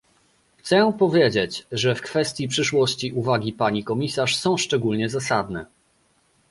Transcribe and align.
Chcę 0.57 0.93
powiedzieć, 0.99 1.67
że 1.71 1.95
w 1.95 2.01
kwestii 2.01 2.47
przyszłości 2.47 3.11
uwagi 3.13 3.53
pani 3.53 3.83
komisarz 3.83 4.35
są 4.37 4.57
szczególnie 4.57 5.09
zasadne 5.09 5.65